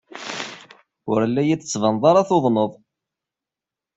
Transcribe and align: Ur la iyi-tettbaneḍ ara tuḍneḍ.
Ur 1.11 1.21
la 1.27 1.41
iyi-tettbaneḍ 1.43 2.03
ara 2.09 2.27
tuḍneḍ. 2.29 2.71